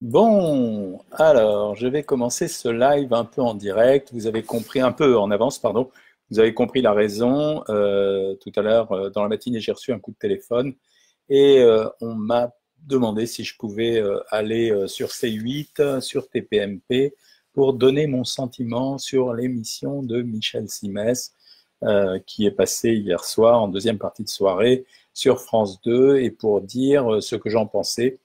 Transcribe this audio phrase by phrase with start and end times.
[0.00, 4.10] Bon, alors je vais commencer ce live un peu en direct.
[4.12, 5.90] Vous avez compris un peu en avance, pardon.
[6.30, 7.64] Vous avez compris la raison.
[7.68, 10.74] Euh, tout à l'heure, euh, dans la matinée, j'ai reçu un coup de téléphone
[11.28, 12.52] et euh, on m'a
[12.86, 14.00] demandé si je pouvais
[14.30, 17.14] aller sur C8, sur TPMP,
[17.52, 21.34] pour donner mon sentiment sur l'émission de Michel Simès,
[22.24, 26.60] qui est passée hier soir en deuxième partie de soirée sur France 2, et pour
[26.60, 28.20] dire ce que j'en pensais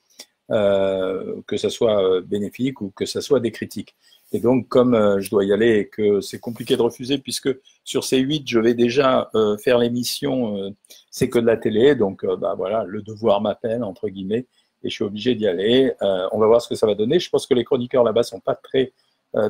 [0.52, 3.96] euh, que ce soit euh, bénéfique ou que ce soit des critiques.
[4.34, 7.50] Et donc, comme euh, je dois y aller et que c'est compliqué de refuser, puisque
[7.86, 9.30] sur ces huit, je vais déjà
[9.62, 10.74] faire l'émission
[11.12, 14.48] C'est que de la télé, donc bah, voilà, le devoir m'appelle, entre guillemets,
[14.84, 15.94] et je suis obligé d'y aller.
[16.32, 17.20] on va voir ce que ça va donner.
[17.20, 18.94] Je pense que les chroniqueurs là-bas sont pas très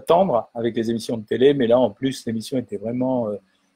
[0.08, 3.28] tendres avec les émissions de télé, mais là, en plus, l'émission était vraiment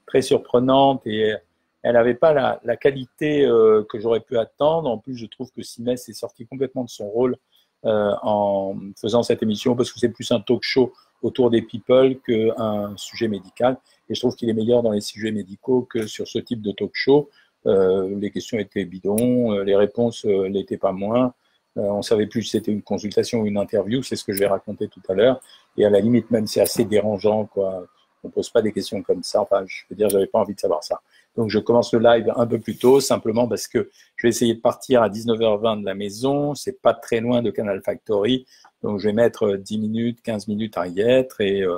[0.07, 1.35] très surprenante et
[1.83, 4.89] elle n'avait pas la, qualité euh, que j'aurais pu attendre.
[4.89, 7.37] En plus, je trouve que Simès est sorti complètement de son rôle
[7.85, 12.17] euh, en faisant cette émission parce que c'est plus un talk show autour des people
[12.19, 13.77] qu'un sujet médical.
[14.09, 16.71] Et je trouve qu'il est meilleur dans les sujets médicaux que sur ce type de
[16.71, 17.29] talk show.
[17.65, 21.33] Euh, les questions étaient bidons, les réponses l'étaient pas moins.
[21.75, 24.47] on savait plus si c'était une consultation ou une interview, c'est ce que je vais
[24.47, 25.39] raconter tout à l'heure.
[25.77, 27.85] Et à la limite, même c'est assez dérangeant, quoi.
[28.23, 29.41] On pose pas des questions comme ça.
[29.41, 30.99] Enfin, je veux dire, j'avais pas envie de savoir ça.
[31.37, 34.55] Donc je commence le live un peu plus tôt, simplement parce que je vais essayer
[34.55, 36.55] de partir à 19h20 de la maison.
[36.55, 38.45] C'est pas très loin de Canal Factory,
[38.81, 41.77] donc je vais mettre 10 minutes, 15 minutes à y être, et, euh,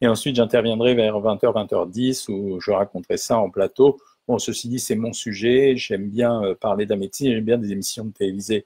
[0.00, 3.98] et ensuite j'interviendrai vers 20h, 20h10 où je raconterai ça en plateau.
[4.26, 5.76] Bon, ceci dit, c'est mon sujet.
[5.76, 7.32] J'aime bien euh, parler de la médecine.
[7.32, 8.64] J'aime bien des émissions télévisées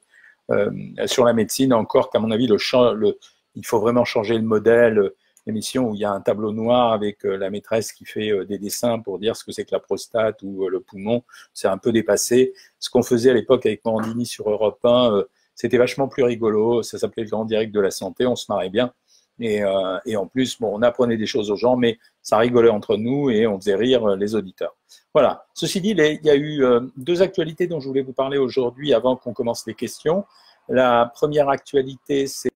[0.52, 0.70] euh,
[1.06, 1.72] sur la médecine.
[1.72, 2.56] Encore qu'à mon avis, le,
[2.94, 3.18] le,
[3.56, 5.10] il faut vraiment changer le modèle
[5.48, 8.44] émission où il y a un tableau noir avec euh, la maîtresse qui fait euh,
[8.44, 11.22] des dessins pour dire ce que c'est que la prostate ou euh, le poumon.
[11.54, 12.54] C'est un peu dépassé.
[12.78, 16.82] Ce qu'on faisait à l'époque avec Morandini sur Europe 1, c'était vachement plus rigolo.
[16.82, 18.26] Ça s'appelait le grand direct de la santé.
[18.26, 18.92] On se marrait bien.
[19.40, 23.30] Et, en plus, bon, on apprenait des choses aux gens, mais ça rigolait entre nous
[23.30, 24.76] et on faisait rire les auditeurs.
[25.14, 25.46] Voilà.
[25.54, 26.64] Ceci dit, il y a eu
[26.96, 30.24] deux actualités dont je voulais vous parler aujourd'hui avant qu'on commence les questions.
[30.68, 32.50] La première actualité, c'est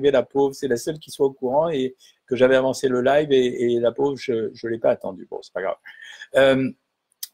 [0.00, 3.30] la pauvre, c'est la seule qui soit au courant et que j'avais avancé le live
[3.30, 5.26] et, la pauvre, je ne l'ai pas attendue.
[5.30, 5.76] Bon, c'est pas grave.
[6.36, 6.70] Euh,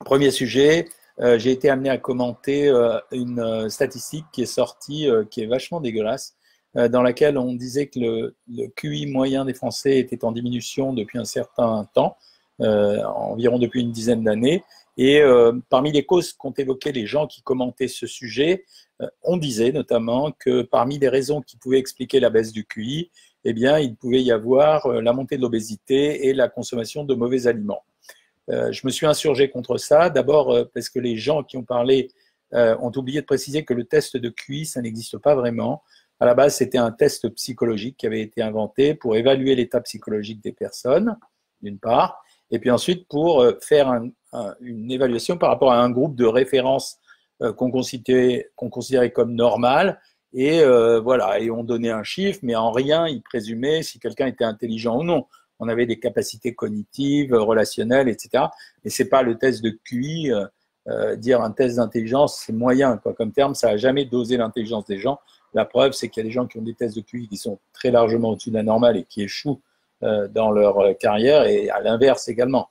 [0.05, 0.87] premier sujet,
[1.21, 5.81] euh, j'ai été amené à commenter euh, une statistique qui est sortie, qui est vachement
[5.81, 6.35] dégueulasse,
[6.75, 11.25] dans laquelle on disait que le, QI moyen des Français était en diminution depuis un
[11.25, 12.17] certain temps,
[12.61, 14.63] environ depuis une dizaine d'années.
[15.01, 15.23] Et
[15.69, 18.65] parmi les causes qu'ont évoquées les gens qui commentaient ce sujet,
[19.03, 23.11] euh, on disait notamment que parmi les raisons qui pouvaient expliquer la baisse du QI,
[23.45, 27.15] eh bien, il pouvait y avoir euh, la montée de l'obésité et la consommation de
[27.15, 27.85] mauvais aliments.
[28.51, 32.11] Euh, je me suis insurgé contre ça, d'abord parce que les gens qui ont parlé
[32.51, 35.83] ont oublié de préciser que le test de QI, ça n'existe pas vraiment.
[36.19, 40.43] À la base, c'était un test psychologique qui avait été inventé pour évaluer l'état psychologique
[40.43, 41.19] des personnes,
[41.61, 44.01] d'une part, et puis ensuite pour faire
[44.61, 46.99] une évaluation par rapport à un groupe de référence
[47.41, 50.01] euh, qu'on considérait, considérait comme normal.
[50.33, 54.27] Et euh, voilà, et on donnait un chiffre, mais en rien il présumait si quelqu'un
[54.27, 55.27] était intelligent ou non.
[55.61, 58.47] On avait des capacités cognitives, relationnelles, etc.
[58.83, 60.33] Mais c'est pas le test de QI.
[60.89, 63.55] Euh, dire un test d'intelligence, c'est moyen quoi, comme terme.
[63.55, 65.21] Ça n'a jamais dosé l'intelligence des gens.
[65.55, 67.37] La preuve, c'est qu'il y a des gens qui ont des tests de QI qui
[67.37, 69.61] sont très largement au-dessus de la normale et qui échouent
[70.01, 72.69] dans leur carrière, et à l'inverse également.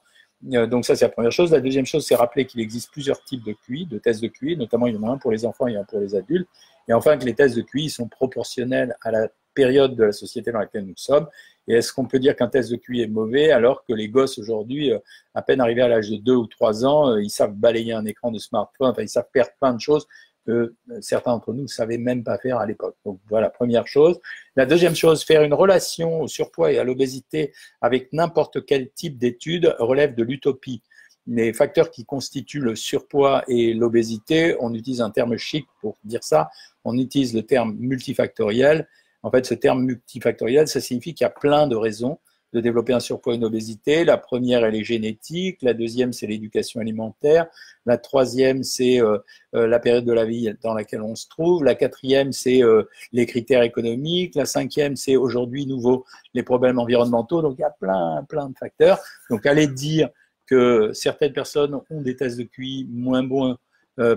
[0.53, 1.51] Euh, donc ça, c'est la première chose.
[1.51, 4.55] La deuxième chose, c'est rappeler qu'il existe plusieurs types de QI, de tests de QI,
[4.57, 6.47] notamment il y en a un pour les enfants et un pour les adultes.
[6.87, 10.51] Et enfin, que les tests de QI sont proportionnels à la période de la société
[10.51, 11.27] dans laquelle nous sommes.
[11.67, 14.37] Et est-ce qu'on peut dire qu'un test de QI est mauvais alors que les gosses
[14.37, 14.99] aujourd'hui, euh,
[15.33, 18.05] à peine arrivés à l'âge de 2 ou 3 ans, euh, ils savent balayer un
[18.05, 20.07] écran de smartphone, ils savent perdre plein de choses
[20.47, 22.95] que euh, certains d'entre nous ne savaient même pas faire à l'époque.
[23.05, 24.19] Donc voilà, première chose.
[24.55, 29.17] La deuxième chose, faire une relation au surpoids et à l'obésité avec n'importe quel type
[29.17, 30.81] d'étude relève de l'utopie.
[31.27, 36.23] Les facteurs qui constituent le surpoids et l'obésité, on utilise un terme chic pour dire
[36.23, 36.49] ça,
[36.85, 38.87] on utilise le terme multifactoriel.
[39.23, 42.19] En fait, ce terme multifactoriel, ça signifie qu'il y a plein de raisons
[42.53, 44.05] de développer un surpoids et une obésité.
[44.05, 45.61] La première, elle est génétique.
[45.61, 47.47] La deuxième, c'est l'éducation alimentaire.
[47.85, 49.17] La troisième, c'est euh,
[49.55, 51.63] euh, la période de la vie dans laquelle on se trouve.
[51.63, 54.35] La quatrième, c'est euh, les critères économiques.
[54.35, 57.41] La cinquième, c'est aujourd'hui nouveau les problèmes environnementaux.
[57.41, 58.99] Donc il y a plein, plein de facteurs.
[59.29, 60.09] Donc allez dire
[60.45, 63.57] que certaines personnes ont des tests de QI moins bons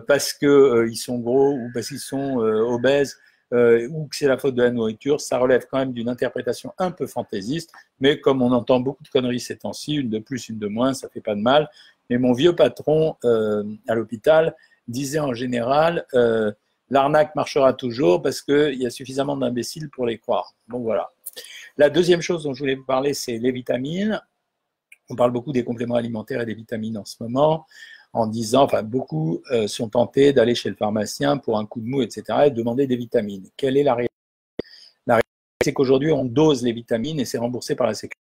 [0.06, 3.17] parce qu'ils sont gros ou parce qu'ils sont obèses
[3.52, 6.73] euh, ou que c'est la faute de la nourriture, ça relève quand même d'une interprétation
[6.79, 10.49] un peu fantaisiste, mais comme on entend beaucoup de conneries ces temps-ci, une de plus,
[10.49, 11.69] une de moins, ça fait pas de mal.
[12.08, 14.55] Mais mon vieux patron euh, à l'hôpital
[14.88, 16.52] disait en général, euh,
[16.91, 20.55] l'arnaque marchera toujours parce qu'il y a suffisamment d'imbéciles pour les croire.
[20.69, 21.08] Donc voilà.
[21.76, 24.20] La deuxième chose dont je voulais vous parler, c'est les vitamines.
[25.08, 27.67] On parle beaucoup des compléments alimentaires et des vitamines en ce moment,
[28.12, 31.86] en disant, enfin, beaucoup euh, sont tentés d'aller chez le pharmacien pour un coup de
[31.86, 33.48] mou, etc., et demander des vitamines.
[33.56, 34.14] Quelle est la réalité
[35.06, 35.28] La réalité,
[35.64, 38.20] c'est qu'aujourd'hui, on dose les vitamines et c'est remboursé par la sécurité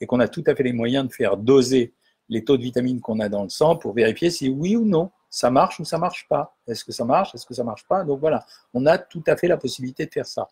[0.00, 1.92] et qu'on a tout à fait les moyens de faire doser
[2.28, 5.10] les taux de vitamines qu'on a dans le sang pour vérifier si oui ou non
[5.30, 6.56] ça marche ou ça marche pas.
[6.66, 7.34] Est-ce que ça marche?
[7.34, 8.04] Est-ce que ça marche pas?
[8.04, 10.48] Donc voilà, on a tout à fait la possibilité de faire ça.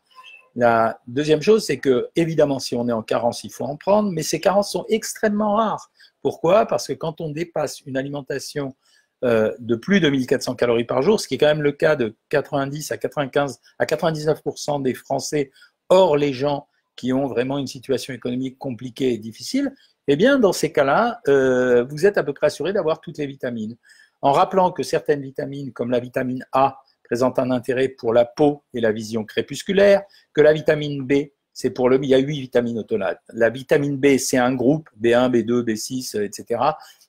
[0.56, 4.10] La deuxième chose, c'est que évidemment, si on est en carence, il faut en prendre,
[4.10, 5.90] mais ces carences sont extrêmement rares.
[6.22, 6.64] Pourquoi?
[6.64, 8.74] Parce que quand on dépasse une alimentation
[9.22, 11.94] euh, de plus de 1400 calories par jour, ce qui est quand même le cas
[11.94, 15.50] de 90 à 95 à 99% des Français,
[15.90, 19.74] hors les gens qui ont vraiment une situation économique compliquée et difficile,
[20.08, 23.26] eh bien, dans ces cas-là, euh, vous êtes à peu près assuré d'avoir toutes les
[23.26, 23.76] vitamines.
[24.22, 28.64] En rappelant que certaines vitamines, comme la vitamine A, présentent un intérêt pour la peau
[28.74, 30.02] et la vision crépusculaire,
[30.34, 33.22] que la vitamine B, c'est pour le, il y a huit vitamines autolates.
[33.32, 36.60] La vitamine B, c'est un groupe, B1, B2, B6, etc.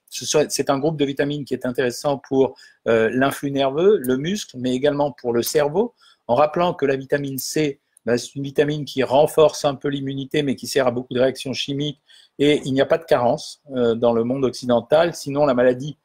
[0.10, 2.56] C'est un groupe de vitamines qui est intéressant pour
[2.88, 5.94] euh, l'influx nerveux, le muscle, mais également pour le cerveau.
[6.28, 10.44] En rappelant que la vitamine C, bah, c'est une vitamine qui renforce un peu l'immunité,
[10.44, 12.02] mais qui sert à beaucoup de réactions chimiques.
[12.40, 15.14] Et il n'y a pas de carence euh, dans le monde occidental.
[15.16, 15.98] Sinon, la maladie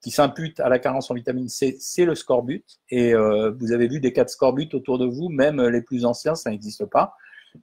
[0.00, 2.64] qui s'impute à la carence en vitamine C, c'est le scorbut.
[2.90, 6.04] Et euh, vous avez vu des cas de scorbut autour de vous, même les plus
[6.04, 7.14] anciens, ça n'existe pas.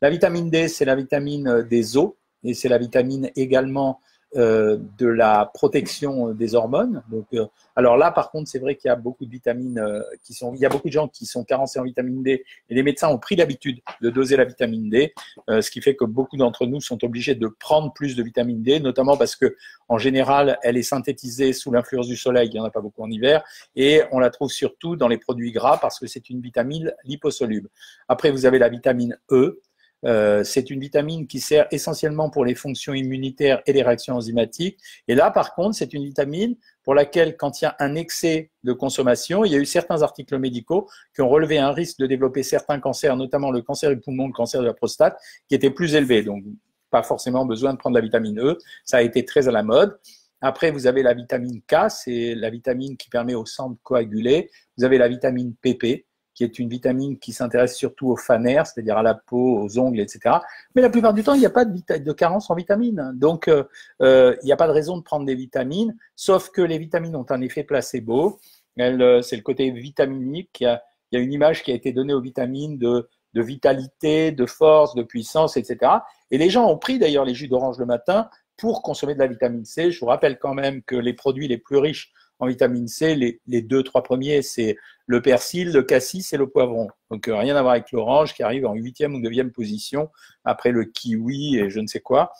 [0.01, 4.01] La vitamine D, c'est la vitamine des os et c'est la vitamine également
[4.33, 7.03] de la protection des hormones.
[7.09, 7.45] Donc, euh,
[7.75, 10.53] alors là, par contre, c'est vrai qu'il y a beaucoup de vitamines euh, qui sont,
[10.53, 13.09] il y a beaucoup de gens qui sont carencés en vitamine D et les médecins
[13.09, 15.13] ont pris l'habitude de doser la vitamine D,
[15.47, 18.79] ce qui fait que beaucoup d'entre nous sont obligés de prendre plus de vitamine D,
[18.79, 19.55] notamment parce que
[19.87, 23.03] en général, elle est synthétisée sous l'influence du soleil, il n'y en a pas beaucoup
[23.03, 23.43] en hiver,
[23.75, 27.69] et on la trouve surtout dans les produits gras parce que c'est une vitamine liposoluble.
[28.07, 29.61] Après, vous avez la vitamine E,
[30.05, 34.79] euh, c'est une vitamine qui sert essentiellement pour les fonctions immunitaires et les réactions enzymatiques.
[35.07, 38.51] Et là, par contre, c'est une vitamine pour laquelle, quand il y a un excès
[38.63, 42.05] de consommation, il y a eu certains articles médicaux qui ont relevé un risque de
[42.05, 45.17] développer certains cancers, notamment le cancer du poumon, le cancer de la prostate,
[45.47, 46.21] qui était plus élevé.
[46.21, 46.43] Donc,
[46.91, 48.57] pas forcément besoin de prendre la vitamine E.
[48.83, 49.97] Ça a été très à la mode.
[50.41, 54.51] Après, vous avez la vitamine K, c'est la vitamine qui permet au sang de coaguler.
[54.77, 56.04] Vous avez la vitamine PP,
[56.35, 60.01] qui est une vitamine qui s'intéresse surtout aux fanères, c'est-à-dire à la peau, aux ongles,
[60.01, 60.35] etc.
[60.75, 63.13] Mais la plupart du temps, il n'y a pas de, carence en vitamines.
[63.15, 63.63] Donc, euh,
[64.01, 67.15] euh, il n'y a pas de raison de prendre des vitamines, sauf que les vitamines
[67.15, 68.39] ont un effet placebo.
[68.79, 70.59] Euh, c'est le côté vitaminique.
[70.59, 73.07] Il y, a, il y, a, une image qui a été donnée aux vitamines de,
[73.33, 75.91] de vitalité, de force, de puissance, etc.
[76.31, 79.27] Et les gens ont pris d'ailleurs les jus d'orange le matin pour consommer de la
[79.27, 79.91] vitamine C.
[79.91, 83.61] Je vous rappelle quand même que les produits les plus riches en vitamine C, les,
[83.61, 84.77] deux, trois premiers, c'est
[85.07, 86.89] le persil, le cassis et le poivron.
[87.09, 90.09] Donc euh, rien à voir avec l'orange qui arrive en huitième ou neuvième position
[90.43, 92.33] après le kiwi et je ne sais quoi.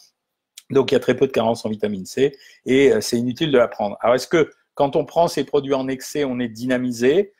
[0.71, 3.51] Donc il y a très peu de carence en vitamine C et euh, c'est inutile
[3.51, 3.97] de la prendre.
[4.01, 7.33] Alors est-ce que quand on prend ces produits en excès, on est dynamisé?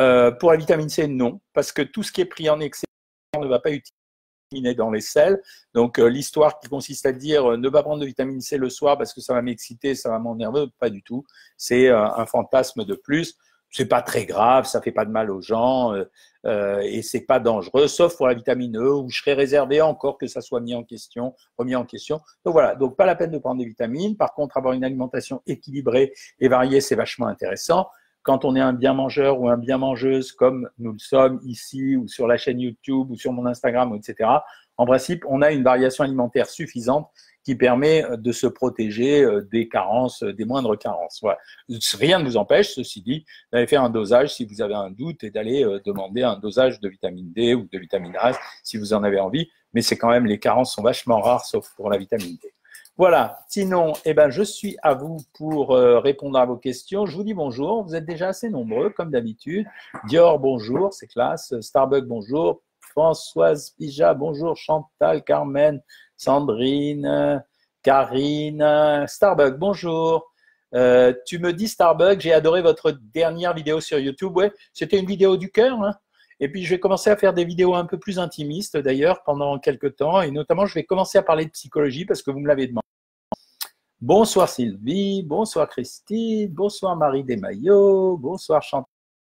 [0.00, 2.86] Euh, Pour la vitamine C, non, parce que tout ce qui est pris en excès
[3.38, 3.99] ne va pas utiliser
[4.76, 5.40] dans les selles.
[5.74, 8.68] Donc euh, l'histoire qui consiste à dire euh, ne pas prendre de vitamine C le
[8.68, 11.24] soir parce que ça va m'exciter, ça va m'énerver, pas du tout.
[11.56, 13.36] C'est euh, un fantasme de plus.
[13.72, 15.94] C'est pas très grave, ça fait pas de mal aux gens
[16.44, 20.26] et c'est pas dangereux, sauf pour la vitamine E où je serais réservé encore que
[20.26, 22.20] ça soit mis en question, remis en question.
[22.44, 24.16] Donc voilà, donc pas la peine de prendre des vitamines.
[24.16, 27.86] Par contre, avoir une alimentation équilibrée et variée, c'est vachement intéressant
[28.22, 31.96] quand on est un bien mangeur ou un bien mangeuse comme nous le sommes ici
[31.96, 34.28] ou sur la chaîne YouTube ou sur mon Instagram, etc.,
[34.80, 37.10] en principe, on a une variation alimentaire suffisante
[37.44, 41.22] qui permet de se protéger euh, des carences, des moindres carences.
[41.98, 45.22] Rien ne vous empêche, ceci dit, d'aller faire un dosage si vous avez un doute
[45.22, 48.94] et d'aller euh, demander un dosage de vitamine D ou de vitamine A si vous
[48.94, 49.50] en avez envie.
[49.74, 52.54] Mais c'est quand même, les carences sont vachement rares, sauf pour la vitamine D.
[53.00, 57.06] Voilà, sinon, eh ben, je suis à vous pour euh, répondre à vos questions.
[57.06, 59.66] Je vous dis bonjour, vous êtes déjà assez nombreux, comme d'habitude.
[60.04, 61.58] Dior, bonjour, c'est classe.
[61.62, 62.60] Starbucks, bonjour.
[62.78, 64.54] Françoise Pija, bonjour.
[64.54, 65.80] Chantal, Carmen,
[66.18, 67.42] Sandrine,
[67.82, 69.06] Karine.
[69.06, 70.30] Starbucks, bonjour.
[70.74, 74.38] Euh, tu me dis Starbucks, j'ai adoré votre dernière vidéo sur YouTube.
[74.74, 75.82] C'était une vidéo du cœur.
[75.82, 75.94] Hein?
[76.40, 79.58] Et puis, je vais commencer à faire des vidéos un peu plus intimistes d'ailleurs pendant
[79.58, 80.22] quelques temps.
[80.22, 82.86] Et notamment, je vais commencer à parler de psychologie parce que vous me l'avez demandé.
[84.00, 88.62] Bonsoir Sylvie, bonsoir Christine, bonsoir Marie Desmaillots, bonsoir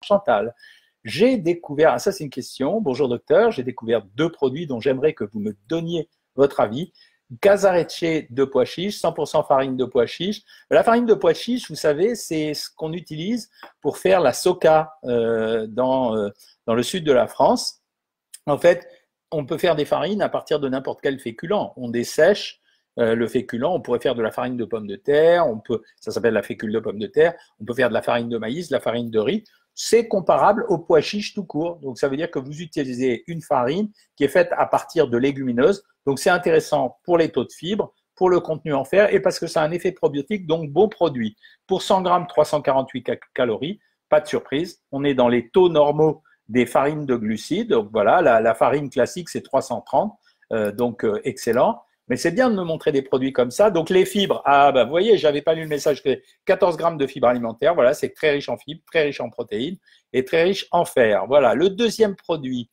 [0.03, 0.55] Chantal.
[1.03, 5.13] J'ai découvert, ah, ça c'est une question, bonjour docteur, j'ai découvert deux produits dont j'aimerais
[5.13, 6.91] que vous me donniez votre avis.
[7.41, 10.43] Casarecce de pois chiches, 100% farine de pois chiches.
[10.69, 13.49] La farine de pois chiches, vous savez, c'est ce qu'on utilise
[13.81, 16.29] pour faire la soca euh, dans, euh,
[16.67, 17.81] dans le sud de la France.
[18.45, 18.87] En fait,
[19.31, 21.73] on peut faire des farines à partir de n'importe quel féculent.
[21.77, 22.61] On dessèche
[22.99, 25.81] euh, le féculent, on pourrait faire de la farine de pomme de terre, on peut,
[25.99, 28.37] ça s'appelle la fécule de pomme de terre, on peut faire de la farine de
[28.37, 29.43] maïs, de la farine de riz.
[29.75, 31.75] C'est comparable au pois chiche tout court.
[31.81, 35.17] Donc ça veut dire que vous utilisez une farine qui est faite à partir de
[35.17, 35.83] légumineuses.
[36.05, 39.37] Donc c'est intéressant pour les taux de fibres, pour le contenu en fer et parce
[39.37, 41.35] que ça a un effet probiotique, donc bon produit.
[41.67, 44.81] Pour 100 grammes, 348 calories, pas de surprise.
[44.91, 47.69] On est dans les taux normaux des farines de glucides.
[47.69, 50.13] Donc voilà, la, farine classique, c'est 330,
[50.53, 51.81] euh, donc euh, excellent.
[52.07, 53.71] Mais c'est bien de me montrer des produits comme ça.
[53.71, 56.97] Donc les fibres, ah bah vous voyez, j'avais pas lu le message que 14 grammes
[56.97, 57.73] de fibres alimentaires.
[57.73, 59.77] Voilà, c'est très riche en fibres, très riche en protéines
[60.13, 61.25] et très riche en fer.
[61.27, 62.69] Voilà, le deuxième produit,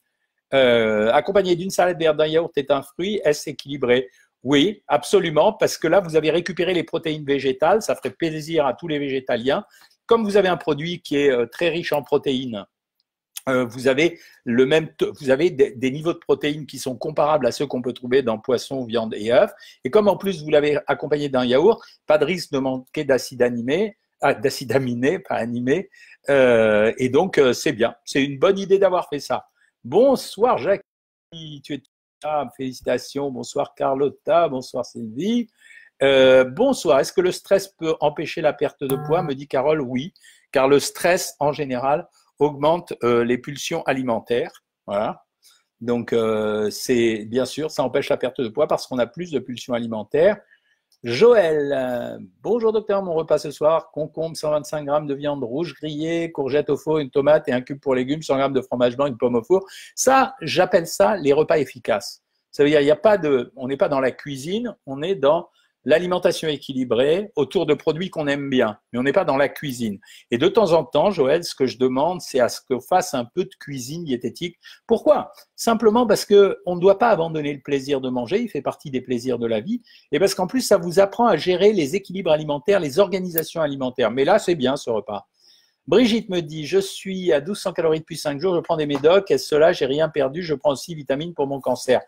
[0.53, 3.21] euh, accompagné d'une salade verte, d'un yaourt est un fruit.
[3.25, 4.11] Est-ce équilibré?
[4.43, 7.81] Oui, absolument, parce que là vous avez récupéré les protéines végétales.
[7.81, 9.65] Ça ferait plaisir à tous les végétaliens.
[10.07, 12.67] Comme vous avez un produit qui est euh, très riche en protéines
[13.49, 14.89] euh, vous avez le même,
[15.21, 18.39] vous avez des, niveaux de protéines qui sont comparables à ceux qu'on peut trouver dans
[18.39, 19.53] poisson, viande et œufs.
[19.85, 23.43] Et comme en plus vous l'avez accompagné d'un yaourt, pas de risque de manquer d'acide
[23.43, 25.91] animé, ah, d'acide aminé, pas animé.
[26.31, 29.47] Euh, et donc euh, c'est bien, c'est une bonne idée d'avoir fait ça.
[29.83, 30.83] Bonsoir Jacques,
[31.33, 31.83] tu es
[32.57, 33.33] félicitations.
[33.33, 35.49] Bonsoir Carlotta, bonsoir Sylvie.
[36.01, 37.01] bonsoir.
[37.01, 39.25] Est-ce que le stress peut empêcher la perte de poids?
[39.25, 40.15] Me dit Carole, oui,
[40.53, 42.07] car le stress en général
[42.39, 44.63] augmente euh, les pulsions alimentaires.
[44.87, 45.25] Voilà.
[45.81, 49.31] Donc, euh, c'est bien sûr, ça empêche la perte de poids parce qu'on a plus
[49.31, 50.37] de pulsions alimentaires.
[51.03, 56.71] Joël, bonjour docteur, mon repas ce soir, concombre, 125 grammes de viande rouge grillée, courgette
[56.71, 59.17] au four, une tomate et un cube pour légumes, 100 grammes de fromage blanc, une
[59.17, 59.67] pomme au four.
[59.97, 62.23] Ça, j'appelle ça les repas efficaces.
[62.53, 65.03] Ça veut dire, il y a pas de, on n'est pas dans la cuisine, on
[65.03, 65.49] est dans
[65.85, 69.99] l'alimentation équilibrée autour de produits qu'on aime bien, mais on n'est pas dans la cuisine.
[70.31, 73.15] Et de temps en temps, Joël, ce que je demande, c'est à ce qu'on fasse
[73.15, 74.59] un peu de cuisine diététique.
[74.87, 75.33] Pourquoi?
[75.57, 78.91] Simplement parce que on ne doit pas abandonner le plaisir de manger, il fait partie
[78.91, 81.97] des plaisirs de la vie, et parce qu'en plus, ça vous apprend à gérer les
[81.97, 84.11] équilibres alimentaires, les organisations alimentaires.
[84.11, 85.27] Mais là, c'est bien ce repas.
[85.89, 89.31] Brigitte me dit, je suis à 1200 calories depuis 5 jours, je prends des médocs,
[89.33, 92.01] et cela, j'ai rien perdu, je prends aussi vitamines pour mon cancer.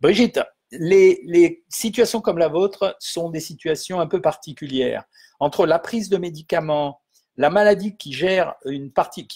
[0.00, 0.40] Brigitte,
[0.72, 5.04] les, situations comme la vôtre sont des situations un peu particulières.
[5.38, 7.00] Entre la prise de médicaments,
[7.36, 9.26] la maladie qui gère une partie,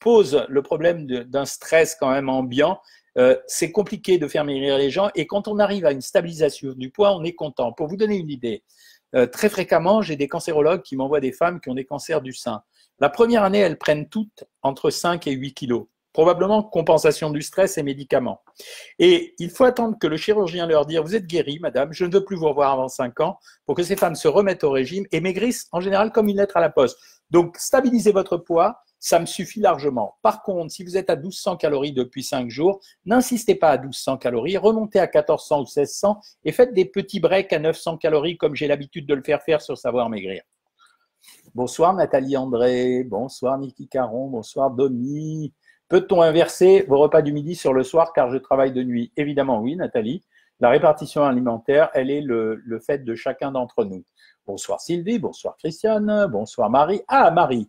[0.00, 2.80] pose le problème d'un stress quand même ambiant,
[3.18, 5.10] euh, c'est compliqué de faire maigrir les gens.
[5.14, 7.72] Et quand on arrive à une stabilisation du poids, on est content.
[7.72, 8.62] Pour vous donner une idée,
[9.14, 12.32] euh, très fréquemment, j'ai des cancérologues qui m'envoient des femmes qui ont des cancers du
[12.32, 12.62] sein.
[13.00, 17.78] La première année, elles prennent toutes entre 5 et 8 kilos probablement compensation du stress
[17.78, 18.42] et médicaments.
[18.98, 22.12] Et il faut attendre que le chirurgien leur dise Vous êtes guérie, madame, je ne
[22.12, 25.06] veux plus vous revoir avant 5 ans, pour que ces femmes se remettent au régime
[25.12, 26.98] et maigrissent en général comme une lettre à la poste.
[27.30, 30.18] Donc, stabilisez votre poids, ça me suffit largement.
[30.20, 34.18] Par contre, si vous êtes à 1200 calories depuis 5 jours, n'insistez pas à 1200
[34.18, 38.54] calories, remontez à 1400 ou 1600 et faites des petits breaks à 900 calories comme
[38.54, 40.42] j'ai l'habitude de le faire faire sur Savoir Maigrir.
[41.54, 45.52] Bonsoir Nathalie André, bonsoir Niki Caron, bonsoir Domi,
[45.90, 49.10] Peut-on inverser vos repas du midi sur le soir car je travaille de nuit?
[49.16, 50.22] Évidemment oui, Nathalie.
[50.60, 54.04] La répartition alimentaire, elle est le, fait de chacun d'entre nous.
[54.46, 57.02] Bonsoir Sylvie, bonsoir Christiane, bonsoir Marie.
[57.08, 57.68] Ah Marie,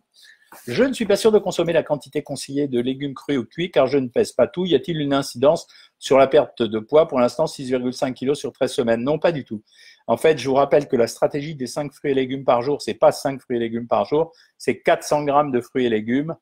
[0.68, 3.72] je ne suis pas sûr de consommer la quantité conseillée de légumes crus ou cuits
[3.72, 4.66] car je ne pèse pas tout.
[4.66, 5.66] Y a-t-il une incidence
[5.98, 7.08] sur la perte de poids?
[7.08, 9.02] Pour l'instant, 6,5 kg sur 13 semaines.
[9.02, 9.64] Non, pas du tout.
[10.06, 12.82] En fait, je vous rappelle que la stratégie des 5 fruits et légumes par jour,
[12.82, 16.36] c'est pas 5 fruits et légumes par jour, c'est 400 grammes de fruits et légumes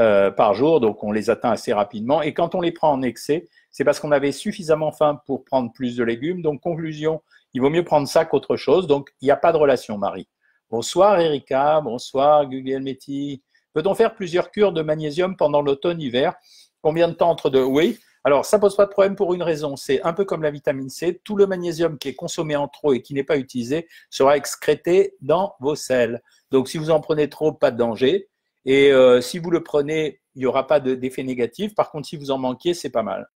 [0.00, 2.20] euh, par jour, donc on les atteint assez rapidement.
[2.20, 5.72] Et quand on les prend en excès, c'est parce qu'on avait suffisamment faim pour prendre
[5.72, 6.42] plus de légumes.
[6.42, 7.22] Donc, conclusion,
[7.52, 8.86] il vaut mieux prendre ça qu'autre chose.
[8.86, 10.28] Donc, il n'y a pas de relation, Marie.
[10.70, 11.80] Bonsoir, Erika.
[11.80, 13.42] Bonsoir, Guglielmetti.
[13.72, 16.34] Peut-on faire plusieurs cures de magnésium pendant l'automne-hiver
[16.82, 17.64] Combien de temps entre deux?
[17.64, 17.98] Oui.
[18.24, 19.76] Alors, ça pose pas de problème pour une raison.
[19.76, 21.20] C'est un peu comme la vitamine C.
[21.22, 25.14] Tout le magnésium qui est consommé en trop et qui n'est pas utilisé sera excrété
[25.20, 26.22] dans vos selles.
[26.50, 28.28] Donc, si vous en prenez trop, pas de danger.
[28.64, 31.74] Et euh, si vous le prenez, il n'y aura pas d'effet négatif.
[31.74, 33.28] Par contre, si vous en manquez, c'est pas mal.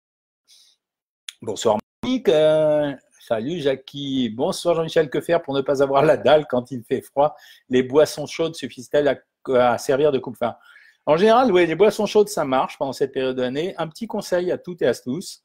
[1.43, 2.29] Bonsoir Monique.
[2.29, 4.31] Euh, salut Jackie.
[4.31, 5.11] Bonsoir Jean-Michel.
[5.11, 7.37] Que faire pour ne pas avoir la dalle quand il fait froid
[7.69, 9.23] Les boissons chaudes suffisent-elles
[9.55, 10.57] à, servir de coupe-faim?
[11.05, 13.75] En général, oui, les boissons chaudes, ça marche pendant cette période d'année.
[13.79, 15.43] Un petit conseil à toutes et à tous.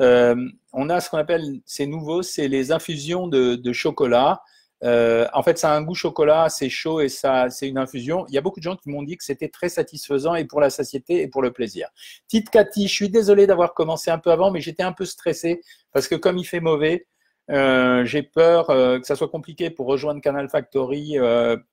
[0.00, 0.34] Euh,
[0.72, 4.42] on a ce qu'on appelle, c'est nouveau, c'est les infusions de chocolat.
[4.84, 8.26] Euh, en fait, ça a un goût chocolat, c'est chaud et ça, c'est une infusion.
[8.28, 10.60] Il y a beaucoup de gens qui m'ont dit que c'était très satisfaisant et pour
[10.60, 11.88] la satiété et pour le plaisir.
[12.28, 15.62] Tite Cathy, je suis désolé d'avoir commencé un peu avant, mais j'étais un peu stressé
[15.92, 17.06] parce que comme il fait mauvais,
[17.50, 21.18] Euh, j'ai peur euh, que ça soit compliqué pour rejoindre Canal Factory,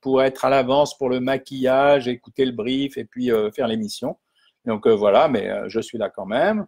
[0.01, 4.17] pour être à l'avance pour le maquillage, écouter le brief et puis faire l'émission.
[4.65, 6.67] Donc voilà, mais je suis là quand même.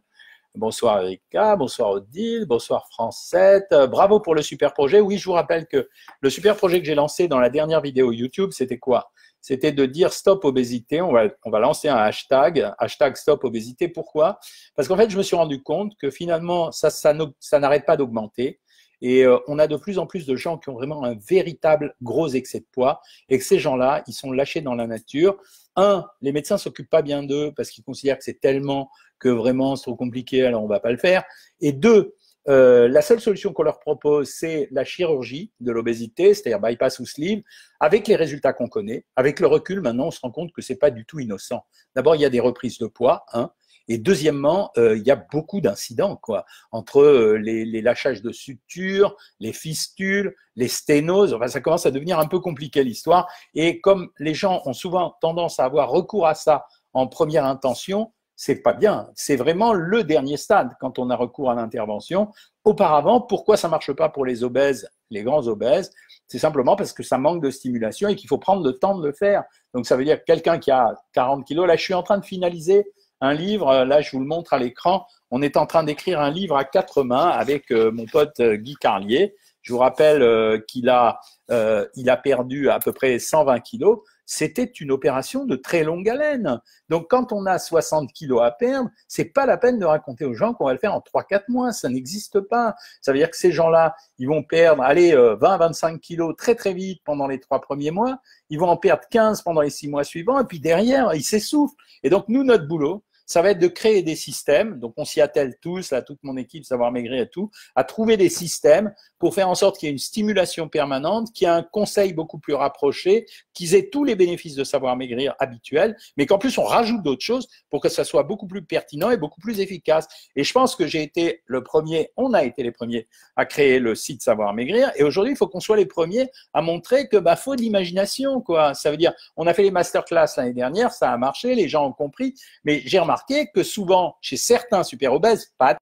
[0.55, 3.73] Bonsoir Erika, bonsoir Odile, bonsoir France 7.
[3.89, 4.99] bravo pour le super projet.
[4.99, 5.89] Oui, je vous rappelle que
[6.21, 9.11] le super projet que j'ai lancé dans la dernière vidéo YouTube, c'était quoi?
[9.41, 11.01] C'était de dire stop obésité.
[11.01, 13.87] On va, on va lancer un hashtag, hashtag stop obésité.
[13.87, 14.37] Pourquoi?
[14.75, 18.59] Parce qu'en fait, je me suis rendu compte que finalement, ça, ça n'arrête pas d'augmenter.
[19.03, 21.93] Et euh, on a de plus en plus de gens qui ont vraiment un véritable
[22.01, 25.37] gros excès de poids et que ces gens-là, ils sont lâchés dans la nature.
[25.75, 29.75] Un, les médecins s'occupent pas bien d'eux parce qu'ils considèrent que c'est tellement que vraiment
[29.75, 31.23] c'est trop compliqué, alors on va pas le faire.
[31.59, 32.15] Et deux,
[32.47, 37.05] euh, la seule solution qu'on leur propose, c'est la chirurgie de l'obésité, c'est-à-dire bypass ou
[37.05, 37.41] sleeve,
[37.81, 39.05] avec les résultats qu'on connaît.
[39.17, 41.65] Avec le recul, maintenant, on se rend compte que c'est pas du tout innocent.
[41.93, 43.51] D'abord, il y a des reprises de poids, hein,
[43.87, 49.15] et deuxièmement, euh, il y a beaucoup d'incidents, quoi, entre euh, les, lâchages de suture,
[49.39, 51.33] les fistules, les sténoses.
[51.33, 53.27] Enfin, ça commence à devenir un peu compliqué l'histoire.
[53.53, 58.13] Et comme les gens ont souvent tendance à avoir recours à ça en première intention,
[58.35, 59.09] c'est pas bien.
[59.15, 62.31] C'est vraiment le dernier stade quand on a recours à l'intervention.
[62.63, 65.91] Auparavant, pourquoi ça marche pas pour les obèses, les grands obèses?
[66.27, 69.05] C'est simplement parce que ça manque de stimulation et qu'il faut prendre le temps de
[69.05, 69.43] le faire.
[69.73, 71.67] Donc ça veut dire quelqu'un qui a 40 kilos.
[71.67, 72.85] Là, je suis en train de finaliser
[73.23, 73.69] un livre.
[73.69, 75.07] Euh, là, je vous le montre à l'écran.
[75.31, 78.55] On est en train d'écrire un livre à quatre mains avec euh, mon pote euh,
[78.55, 79.35] Guy Carlier.
[79.61, 83.99] Je vous rappelle qu'il a, a perdu à peu près 120 kilos.
[84.25, 86.59] C'était une opération de très longue haleine.
[86.89, 90.33] Donc, quand on a 60 kilos à perdre, c'est pas la peine de raconter aux
[90.33, 91.71] gens qu'on va le faire en 3-4 mois.
[91.71, 92.75] Ça n'existe pas.
[92.99, 97.01] Ça veut dire que ces gens-là, ils vont perdre, allez, 20-25 kilos très très vite
[97.05, 98.17] pendant les trois premiers mois.
[98.49, 100.41] Ils vont en perdre 15 pendant les six mois suivants.
[100.41, 101.77] Et puis derrière, ils s'essoufflent.
[102.03, 104.79] Et donc, nous, notre boulot, ça va être de créer des systèmes.
[104.79, 108.17] Donc, on s'y attelle tous, là, toute mon équipe, Savoir Maigrir et tout, à trouver
[108.17, 111.53] des systèmes pour faire en sorte qu'il y ait une stimulation permanente, qu'il y ait
[111.53, 116.25] un conseil beaucoup plus rapproché, qu'ils aient tous les bénéfices de Savoir Maigrir habituels, mais
[116.25, 119.39] qu'en plus, on rajoute d'autres choses pour que ça soit beaucoup plus pertinent et beaucoup
[119.39, 120.07] plus efficace.
[120.35, 123.79] Et je pense que j'ai été le premier, on a été les premiers à créer
[123.79, 124.91] le site Savoir Maigrir.
[124.95, 128.41] Et aujourd'hui, il faut qu'on soit les premiers à montrer que, bah, faut de l'imagination,
[128.41, 128.73] quoi.
[128.73, 131.87] Ça veut dire, on a fait les masterclass l'année dernière, ça a marché, les gens
[131.87, 132.33] ont compris,
[132.65, 133.12] mais j'ai remarqué
[133.53, 135.77] que souvent, chez certains super obèses, pas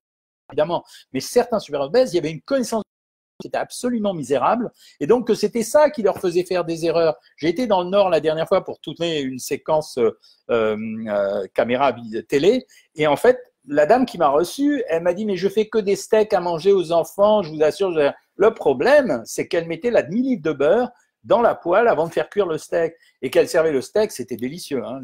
[0.52, 2.84] évidemment, mais certains super obèses, il y avait une connaissance
[3.40, 7.16] qui était absolument misérable, et donc que c'était ça qui leur faisait faire des erreurs.
[7.38, 10.12] J'ai été dans le Nord la dernière fois pour tourner une séquence euh,
[10.50, 11.96] euh, caméra
[12.28, 12.66] télé,
[12.96, 15.78] et en fait, la dame qui m'a reçu, elle m'a dit mais je fais que
[15.78, 17.92] des steaks à manger aux enfants, je vous assure.
[18.36, 20.90] Le problème, c'est qu'elle mettait la demi-litre de beurre
[21.24, 22.94] dans la poêle avant de faire cuire le steak.
[23.22, 24.84] Et qu'elle servait le steak, c'était délicieux.
[24.84, 25.00] Hein,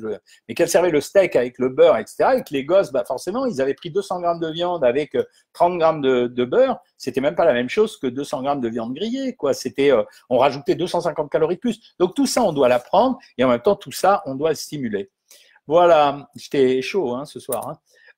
[0.47, 2.37] Mais qu'elle servait le steak avec le beurre, etc.
[2.37, 5.15] Et que les gosses, bah forcément, ils avaient pris 200 grammes de viande avec
[5.53, 6.79] 30 euh, grammes de, de beurre.
[6.97, 9.35] C'était même pas la même chose que 200 grammes de viande grillée.
[9.35, 9.53] Quoi.
[9.53, 11.95] C'était, euh, on rajoutait 250 calories de plus.
[11.99, 13.17] Donc tout ça, on doit l'apprendre.
[13.37, 15.11] Et en même temps, tout ça, on doit le stimuler.
[15.67, 17.67] Voilà, j'étais chaud hein, ce soir.
[17.67, 17.77] Hein.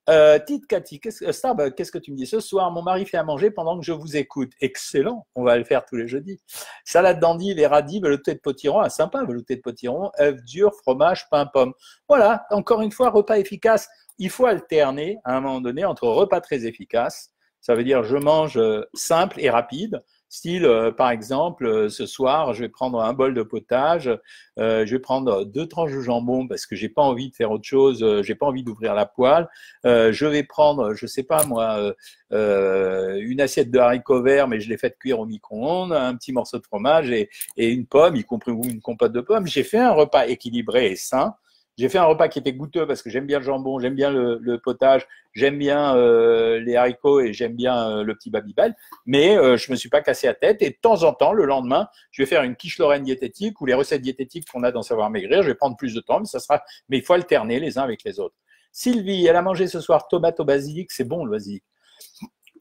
[0.10, 2.26] Euh, Tite Cathy, qu'est-ce, euh, qu'est-ce que tu me dis?
[2.26, 4.52] Ce soir Mon mari fait à manger pendant que je vous écoute.
[4.60, 6.40] Excellent, on va le faire tous les jeudis.
[6.84, 11.30] Salade d'endive et radis, velouté de potiron, ah, sympa, velouté de potiron, œufs durs, fromage,
[11.30, 11.74] pain, pomme.
[12.08, 13.88] Voilà, encore une fois, repas efficace.
[14.18, 17.32] Il faut alterner à un moment donné entre repas très efficaces,
[17.62, 22.06] ça veut dire je mange euh, simple et rapide, Style, euh, par exemple, euh, ce
[22.06, 24.12] soir, je vais prendre un bol de potage,
[24.60, 27.50] euh, je vais prendre deux tranches de jambon parce que j'ai pas envie de faire
[27.50, 29.48] autre chose, j'ai pas envie d'ouvrir la poêle.
[29.84, 31.94] je vais prendre, je sais pas moi,
[32.32, 36.60] une assiette de haricots verts, mais je l'ai fait cuire au micro-ondes, un petit morceau
[36.60, 39.48] de fromage et, et une pomme, y compris une compote de pommes.
[39.48, 41.36] J'ai fait un repas équilibré et sain.
[41.80, 44.12] J'ai fait un repas qui était goûteux parce que j'aime bien le jambon, j'aime bien
[44.12, 49.38] le, potage, j'aime bien euh, les haricots et j'aime bien euh, le petit babybel, mais
[49.38, 51.88] euh, je me suis pas cassé la tête et de temps en temps, le lendemain,
[52.12, 55.10] je vais faire une quiche lorraine diététique ou les recettes diététiques qu'on a dans Savoir
[55.10, 55.42] Maigrir.
[55.42, 57.84] Je vais prendre plus de temps, mais ça sera, mais il faut alterner les uns
[57.84, 58.36] avec les autres.
[58.74, 61.64] Sylvie, elle a mangé ce soir tomate au basilic, c'est bon le basilic.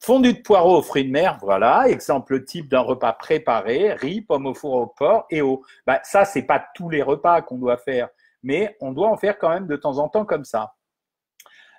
[0.01, 4.47] Fondu de poireaux aux fruits de mer, voilà, exemple type d'un repas préparé, riz, pommes
[4.47, 5.65] au four au porc et eau.
[5.89, 8.09] Bah, ça, c'est pas tous les repas qu'on doit faire
[8.43, 10.75] mais on doit en faire quand même de temps en temps comme ça.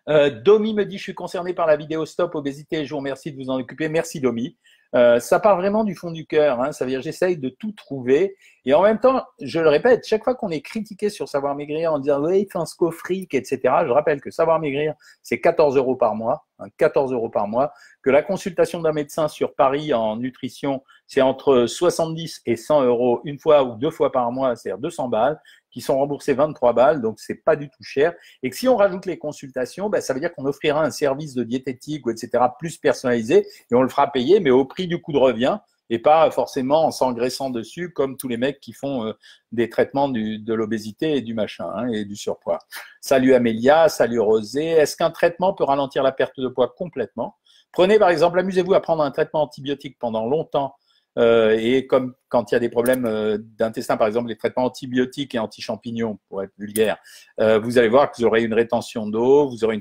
[0.07, 3.31] Euh, Domi me dit, je suis concerné par la vidéo Stop Obésité, je vous remercie
[3.31, 3.89] de vous en occuper.
[3.89, 4.57] Merci Domi.
[4.95, 6.59] Euh, ça part vraiment du fond du cœur.
[6.61, 6.71] Hein.
[6.71, 8.35] Ça veut dire j'essaye de tout trouver.
[8.65, 11.93] Et en même temps, je le répète, chaque fois qu'on est critiqué sur Savoir Maigrir
[11.93, 16.15] en disant oui, un scofric, etc., je rappelle que Savoir Maigrir, c'est 14 euros par
[16.15, 20.83] mois, 14 hein, euros par mois, que la consultation d'un médecin sur Paris en nutrition,
[21.05, 25.07] c'est entre 70 et 100 euros une fois ou deux fois par mois, c'est-à-dire 200
[25.09, 25.39] balles,
[25.71, 28.13] qui sont remboursés 23 balles, donc c'est pas du tout cher.
[28.43, 31.33] Et que si on rajoute les consultations, ben, ça veut dire qu'on offrira un service
[31.33, 32.43] de diététique ou etc.
[32.57, 35.99] plus personnalisé et on le fera payer, mais au prix du coût de revient et
[35.99, 39.13] pas forcément en s'engraissant dessus comme tous les mecs qui font euh,
[39.51, 42.59] des traitements de l'obésité et du machin hein, et du surpoids.
[43.01, 44.65] Salut Amélia, salut Rosé.
[44.65, 47.35] Est-ce qu'un traitement peut ralentir la perte de poids complètement?
[47.71, 50.75] Prenez par exemple, amusez-vous à prendre un traitement antibiotique pendant longtemps
[51.19, 55.35] et comme quand il y a des problèmes euh, d'intestin, par exemple les traitements antibiotiques
[55.35, 56.97] et anti-champignons, pour être vulgaire,
[57.37, 59.79] vous allez voir que vous aurez une rétention d'eau, vous aurez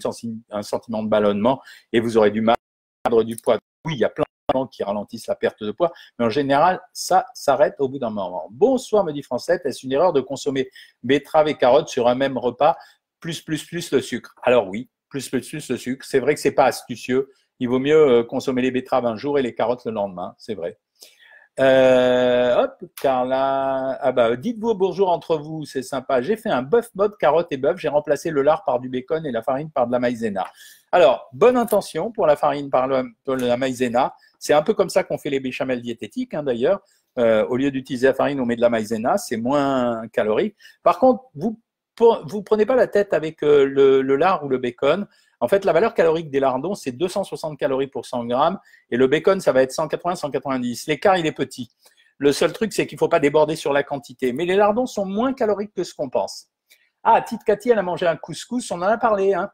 [0.51, 1.61] un sentiment de ballonnement
[1.93, 2.57] et vous aurez du mal
[3.05, 3.59] à perdre du poids.
[3.85, 4.25] Oui, il y a plein
[4.73, 8.49] qui ralentissent la perte de poids, mais en général, ça s'arrête au bout d'un moment.
[8.51, 10.71] Bonsoir, me dit Français, est-ce une erreur de consommer
[11.03, 12.77] betterave et carottes sur un même repas,
[13.21, 14.35] plus, plus, plus le sucre?
[14.43, 16.07] Alors oui, plus, plus, plus le sucre.
[16.07, 17.31] C'est vrai que c'est pas astucieux.
[17.61, 20.55] Il vaut mieux euh, consommer les betteraves un jour et les carottes le lendemain, c'est
[20.55, 20.79] vrai.
[21.61, 23.99] Euh, hop, Carla.
[24.01, 26.23] Ah bah, dites-vous bonjour entre vous, c'est sympa.
[26.23, 27.79] J'ai fait un bœuf mode carotte et bœuf.
[27.79, 30.47] J'ai remplacé le lard par du bacon et la farine par de la maïzena.
[30.93, 34.15] Alors, bonne intention pour la farine par la maïzena.
[34.39, 36.81] C'est un peu comme ça qu'on fait les béchamels diététiques, hein, d'ailleurs.
[37.19, 40.55] Euh, au lieu d'utiliser la farine, on met de la maïzena, c'est moins calorique.
[40.85, 41.59] Par contre, vous
[42.27, 45.07] vous prenez pas la tête avec euh, le, lard ou le bacon.
[45.41, 48.59] En fait, la valeur calorique des lardons, c'est 260 calories pour 100 grammes,
[48.91, 50.85] et le bacon, ça va être 180-190.
[50.89, 51.71] L'écart, il est petit.
[52.19, 54.33] Le seul truc, c'est qu'il ne faut pas déborder sur la quantité.
[54.33, 56.49] Mais les lardons sont moins caloriques que ce qu'on pense.
[57.05, 59.35] Ah, Tite Cathy, elle a mangé un couscous, on en a parlé.
[59.35, 59.51] Hein.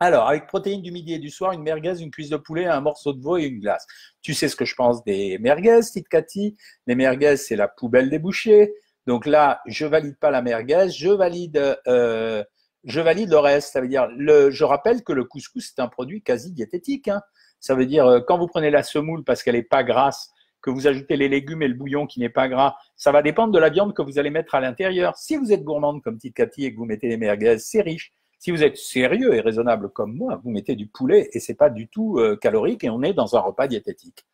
[0.00, 2.82] Alors, avec protéines du midi et du soir, une merguez, une cuisse de poulet, un
[2.82, 3.86] morceau de veau et une glace.
[4.20, 6.56] Tu sais ce que je pense des merguez, Tite Cathy?
[6.86, 8.74] Les merguez, c'est la poubelle des bouchers.
[9.06, 12.44] Donc là, je valide pas la merguez, je valide, euh,
[12.84, 13.72] je valide le reste.
[13.72, 17.08] Ça veut dire, le, je rappelle que le couscous c'est un produit quasi diététique.
[17.08, 17.22] Hein.
[17.60, 20.70] Ça veut dire, euh, quand vous prenez la semoule parce qu'elle n'est pas grasse, que
[20.70, 23.58] vous ajoutez les légumes et le bouillon qui n'est pas gras, ça va dépendre de
[23.58, 25.14] la viande que vous allez mettre à l'intérieur.
[25.16, 28.12] Si vous êtes gourmande comme Tite Cathy et que vous mettez les merguez, c'est riche.
[28.38, 31.68] Si vous êtes sérieux et raisonnable comme moi, vous mettez du poulet et c'est pas
[31.68, 34.24] du tout euh, calorique et on est dans un repas diététique.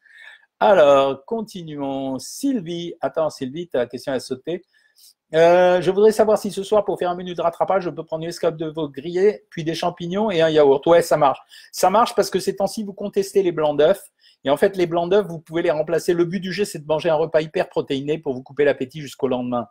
[0.61, 2.19] Alors, continuons.
[2.19, 4.63] Sylvie, attends Sylvie, ta question a sauté.
[5.33, 8.05] Euh, je voudrais savoir si ce soir, pour faire un menu de rattrapage, je peux
[8.05, 10.85] prendre une escape de veau grillé, puis des champignons et un yaourt.
[10.87, 11.39] Ouais, ça marche.
[11.73, 14.03] Ça marche parce que ces temps-ci, vous contestez les blancs d'œufs.
[14.45, 16.15] Et en fait, les blancs d'œufs, vous pouvez les remplacer.
[16.15, 19.01] Le but du jeu, c'est de manger un repas hyper protéiné pour vous couper l'appétit
[19.01, 19.69] jusqu'au lendemain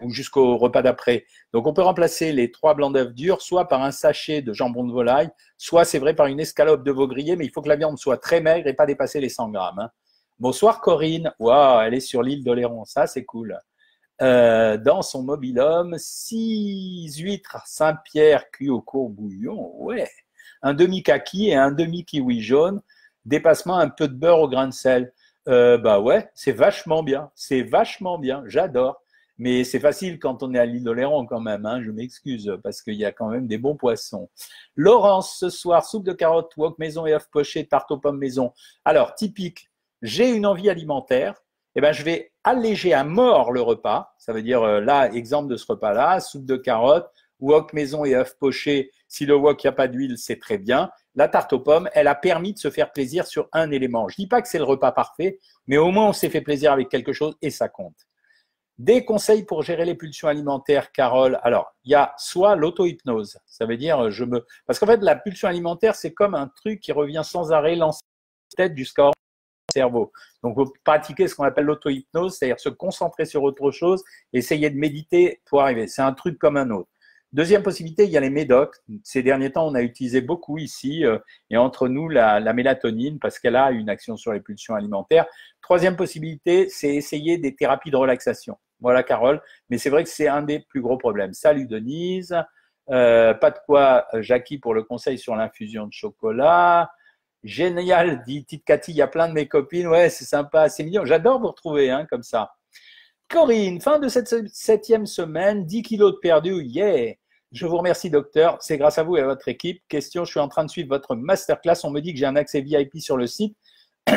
[0.00, 1.24] ou jusqu'au repas d'après.
[1.52, 4.84] Donc on peut remplacer les trois blancs d'œufs durs soit par un sachet de jambon
[4.84, 7.68] de volaille, soit c'est vrai par une escalope de veau grillé, mais il faut que
[7.68, 9.78] la viande soit très maigre et pas dépasser les 100 grammes.
[9.78, 9.90] Hein.
[10.38, 11.32] Bonsoir Corinne.
[11.38, 13.58] Waouh, elle est sur l'île d'Oléron, ça c'est cool.
[14.22, 20.10] Euh, dans son mobilhome, six huîtres Saint-Pierre cuits au courbouillon, ouais.
[20.62, 22.82] Un demi-kaki et un demi-kiwi jaune,
[23.24, 25.12] dépassement un peu de beurre au grain de sel.
[25.48, 29.02] Euh, bah ouais, c'est vachement bien, c'est vachement bien, j'adore.
[29.38, 32.82] Mais c'est facile quand on est à l'île d'Oléron quand même, hein, je m'excuse, parce
[32.82, 34.28] qu'il y a quand même des bons poissons.
[34.76, 38.52] Laurence, ce soir, soupe de carottes, wok maison et œufs pochés, tarte aux pommes maison.
[38.84, 39.70] Alors, typique,
[40.02, 41.42] j'ai une envie alimentaire,
[41.76, 44.14] eh ben, je vais alléger à mort le repas.
[44.18, 48.14] Ça veut dire, euh, là, exemple de ce repas-là, soupe de carottes, wok maison et
[48.14, 48.90] œufs pochés.
[49.08, 50.90] Si le wok, il n'y a pas d'huile, c'est très bien.
[51.14, 54.08] La tarte aux pommes, elle a permis de se faire plaisir sur un élément.
[54.08, 56.40] Je ne dis pas que c'est le repas parfait, mais au moins on s'est fait
[56.40, 57.96] plaisir avec quelque chose et ça compte.
[58.78, 61.38] Des conseils pour gérer les pulsions alimentaires, Carole?
[61.42, 63.38] Alors, il y a soit l'auto-hypnose.
[63.44, 64.46] Ça veut dire, je me.
[64.66, 68.00] Parce qu'en fait, la pulsion alimentaire, c'est comme un truc qui revient sans arrêt, lancer
[68.56, 69.10] la tête jusqu'à le
[69.72, 70.12] cerveau.
[70.42, 74.02] Donc, vous pratiquez ce qu'on appelle l'auto-hypnose, c'est-à-dire se concentrer sur autre chose,
[74.32, 75.86] essayer de méditer pour arriver.
[75.86, 76.88] C'est un truc comme un autre.
[77.32, 78.74] Deuxième possibilité, il y a les médocs.
[79.04, 83.20] Ces derniers temps, on a utilisé beaucoup ici, euh, et entre nous, la, la mélatonine,
[83.20, 85.26] parce qu'elle a une action sur les pulsions alimentaires.
[85.62, 88.58] Troisième possibilité, c'est essayer des thérapies de relaxation.
[88.80, 89.40] Voilà, Carole.
[89.68, 91.32] Mais c'est vrai que c'est un des plus gros problèmes.
[91.32, 92.34] Salut Denise.
[92.90, 96.90] Euh, pas de quoi, euh, Jackie, pour le conseil sur l'infusion de chocolat.
[97.42, 99.86] Génial, dit Tite Cathy, il y a plein de mes copines.
[99.86, 101.04] Ouais, c'est sympa, c'est mignon.
[101.04, 102.52] J'adore vous retrouver hein, comme ça.
[103.28, 107.14] Corinne, fin de cette septième semaine, 10 kilos de perdu, yeah
[107.52, 108.58] Je vous remercie, docteur.
[108.60, 109.82] C'est grâce à vous et à votre équipe.
[109.88, 111.84] Question, je suis en train de suivre votre masterclass.
[111.84, 113.56] On me dit que j'ai un accès VIP sur le site.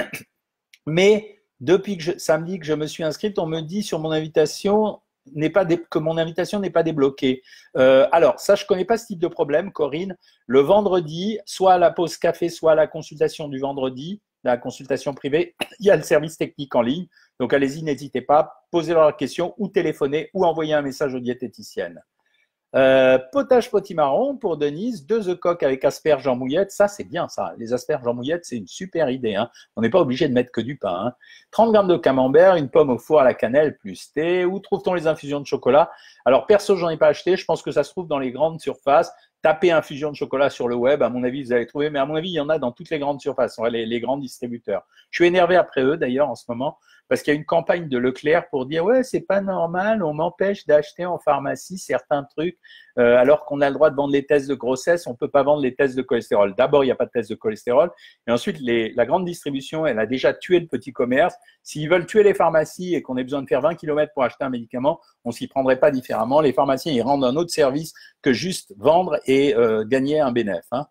[0.87, 4.11] Mais depuis que je, samedi que je me suis inscrite, on me dit sur mon
[4.11, 4.99] invitation
[5.33, 7.41] n'est pas que mon invitation n'est pas débloquée.
[7.77, 10.17] Euh, alors, ça, je connais pas ce type de problème, Corinne.
[10.47, 15.13] Le vendredi, soit à la pause café, soit à la consultation du vendredi, la consultation
[15.13, 17.07] privée, il y a le service technique en ligne.
[17.39, 22.01] Donc, allez-y, n'hésitez pas, posez leur question ou téléphonez ou envoyez un message aux diététiciennes.
[22.75, 27.27] Euh, potage potimarron pour Denise, deux œufs coques avec asperges en mouillette, ça c'est bien
[27.27, 27.53] ça.
[27.57, 29.35] Les asperges en mouillette, c'est une super idée.
[29.35, 29.49] Hein.
[29.75, 31.05] On n'est pas obligé de mettre que du pain.
[31.05, 31.13] Hein.
[31.51, 34.43] 30 grammes de camembert, une pomme au four à la cannelle plus thé.
[34.45, 35.91] Où trouve-t-on les infusions de chocolat?
[36.25, 37.37] Alors perso, j'en ai pas acheté.
[37.37, 39.13] Je pense que ça se trouve dans les grandes surfaces.
[39.43, 41.91] Tapez infusion de chocolat sur le web, à mon avis, vous allez trouver.
[41.91, 43.99] Mais à mon avis, il y en a dans toutes les grandes surfaces, les, les
[43.99, 44.83] grands distributeurs.
[45.11, 47.89] Je suis énervé après eux d'ailleurs en ce moment parce qu'il y a une campagne
[47.89, 52.57] de Leclerc pour dire ouais c'est pas normal, on m'empêche d'acheter en pharmacie certains trucs
[52.99, 55.43] euh, alors qu'on a le droit de vendre les tests de grossesse, on peut pas
[55.43, 56.55] vendre les tests de cholestérol.
[56.55, 57.91] D'abord il n'y a pas de tests de cholestérol
[58.27, 61.35] et ensuite la grande distribution elle a déjà tué le petit commerce.
[61.61, 64.43] S'ils veulent tuer les pharmacies et qu'on ait besoin de faire 20 km pour acheter
[64.43, 66.41] un médicament, on s'y prendrait pas différemment.
[66.41, 70.67] Les pharmaciens ils rendent un autre service que juste vendre et euh, gagner un bénéfice.
[70.71, 70.87] Hein.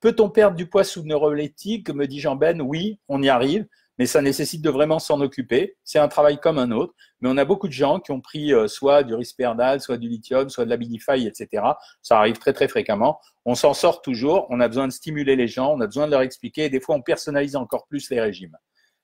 [0.00, 2.60] Peut-on perdre du poids sous neuroleptique Me dit Jean Ben.
[2.60, 3.66] Oui, on y arrive
[3.98, 5.76] mais ça nécessite de vraiment s'en occuper.
[5.84, 8.52] C'est un travail comme un autre, mais on a beaucoup de gens qui ont pris
[8.52, 11.62] euh, soit du risperdal, soit du lithium, soit de la binify, etc.
[12.02, 13.20] Ça arrive très très fréquemment.
[13.44, 14.46] On s'en sort toujours.
[14.50, 16.66] On a besoin de stimuler les gens, on a besoin de leur expliquer.
[16.66, 18.56] Et des fois, on personnalise encore plus les régimes.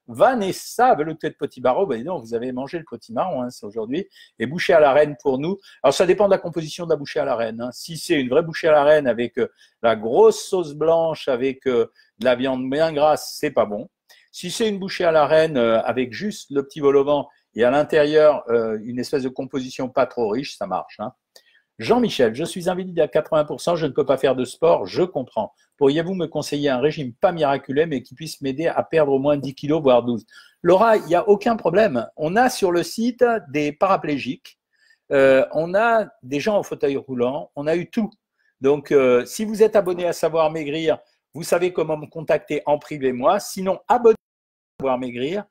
[0.07, 4.07] Vanessa, velouté de petit barreau, ben non, vous avez mangé le petit marron hein, aujourd'hui,
[4.39, 5.59] et bouché à la reine pour nous.
[5.83, 7.61] Alors ça dépend de la composition de la bouchée à la reine.
[7.63, 7.71] Hein.
[7.73, 9.49] Si c'est une vraie bouchée à la reine avec euh,
[9.83, 13.89] la grosse sauce blanche, avec euh, de la viande bien grasse, c'est pas bon.
[14.35, 17.29] Si c'est une bouchée à la reine euh, avec juste le petit vol au vent
[17.55, 20.99] et à l'intérieur euh, une espèce de composition pas trop riche, ça marche.
[20.99, 21.13] Hein.
[21.79, 25.55] Jean-Michel, je suis invalide à 80%, je ne peux pas faire de sport, je comprends.
[25.77, 29.37] Pourriez-vous me conseiller un régime pas miraculeux, mais qui puisse m'aider à perdre au moins
[29.37, 30.27] 10 kilos, voire 12
[30.63, 32.05] Laura, il n'y a aucun problème.
[32.17, 34.59] On a sur le site des paraplégiques,
[35.13, 38.11] euh, on a des gens en fauteuil roulant, on a eu tout.
[38.61, 38.93] Donc,
[39.27, 40.99] si vous êtes abonné à Savoir Maigrir,
[41.35, 43.39] vous savez comment me contacter en privé moi.
[43.39, 44.17] Sinon, abonnez
[44.99, 45.45] maigrir.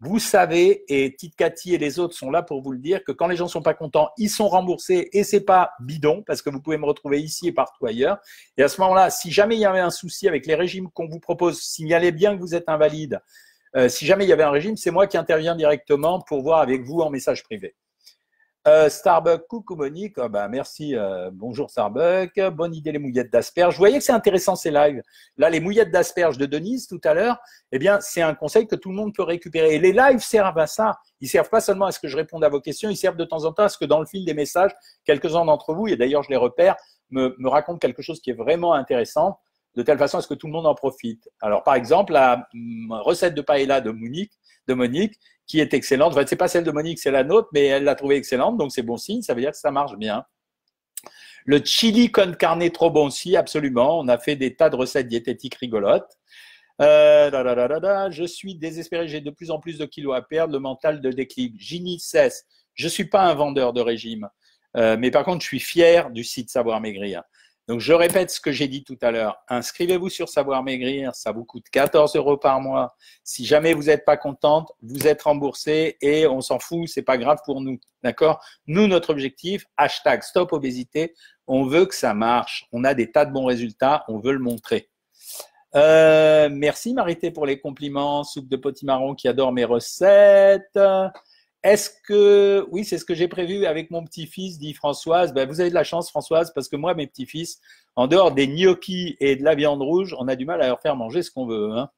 [0.00, 3.12] Vous savez, et Tite Cathy et les autres sont là pour vous le dire, que
[3.12, 6.50] quand les gens sont pas contents, ils sont remboursés et c'est pas bidon parce que
[6.50, 8.18] vous pouvez me retrouver ici et partout ailleurs.
[8.58, 11.08] Et à ce moment-là, si jamais il y avait un souci avec les régimes qu'on
[11.08, 13.20] vous propose, signalez bien que vous êtes invalide.
[13.76, 16.60] Euh, si jamais il y avait un régime, c'est moi qui interviens directement pour voir
[16.60, 17.74] avec vous en message privé.
[18.66, 20.14] Euh, Starbucks, coucou Monique.
[20.16, 20.96] Oh, bah, merci.
[20.96, 22.40] Euh, bonjour Starbucks.
[22.54, 23.74] Bonne idée les mouillettes d'asperges.
[23.74, 25.02] Vous voyez que c'est intéressant ces lives.
[25.36, 27.38] Là, les mouillettes d'asperges de Denise tout à l'heure,
[27.72, 29.74] eh bien, c'est un conseil que tout le monde peut récupérer.
[29.74, 30.98] Et les lives servent à ça.
[31.20, 33.26] Ils servent pas seulement à ce que je réponde à vos questions, ils servent de
[33.26, 34.72] temps en temps à ce que dans le fil des messages,
[35.04, 36.76] quelques-uns d'entre vous, et d'ailleurs je les repère,
[37.10, 39.40] me, me racontent quelque chose qui est vraiment intéressant
[39.74, 41.28] de telle façon à ce que tout le monde en profite.
[41.40, 44.32] Alors, par exemple, la hum, recette de paella de Monique,
[44.68, 46.12] de Monique qui est excellente.
[46.12, 48.72] Enfin, c'est pas celle de Monique, c'est la nôtre, mais elle l'a trouvée excellente, donc
[48.72, 49.22] c'est bon signe.
[49.22, 50.24] Ça veut dire que ça marche bien.
[51.46, 54.00] Le chili con carne, trop bon aussi, absolument.
[54.00, 56.18] On a fait des tas de recettes diététiques rigolotes.
[56.80, 61.00] Euh, je suis désespéré, j'ai de plus en plus de kilos à perdre, le mental
[61.00, 61.54] de déclic.
[61.60, 62.46] Gini cesse.
[62.74, 64.28] Je suis pas un vendeur de régime,
[64.76, 67.22] euh, mais par contre, je suis fier du site Savoir Maigrir.
[67.66, 69.42] Donc, je répète ce que j'ai dit tout à l'heure.
[69.48, 71.14] Inscrivez-vous sur Savoir Maigrir.
[71.14, 72.94] Ça vous coûte 14 euros par mois.
[73.22, 76.88] Si jamais vous n'êtes pas contente, vous êtes remboursé et on s'en fout.
[76.88, 77.78] C'est pas grave pour nous.
[78.02, 78.44] D'accord?
[78.66, 81.14] Nous, notre objectif, hashtag stop obésité.
[81.46, 82.66] On veut que ça marche.
[82.70, 84.04] On a des tas de bons résultats.
[84.08, 84.90] On veut le montrer.
[85.74, 88.24] Euh, merci Marité pour les compliments.
[88.24, 90.78] Soupe de potimarron qui adore mes recettes.
[91.64, 95.32] Est-ce que, oui, c'est ce que j'ai prévu avec mon petit-fils, dit Françoise.
[95.32, 97.58] Ben, vous avez de la chance, Françoise, parce que moi, mes petits-fils,
[97.96, 100.80] en dehors des gnocchis et de la viande rouge, on a du mal à leur
[100.82, 101.70] faire manger ce qu'on veut.
[101.72, 101.88] Hein.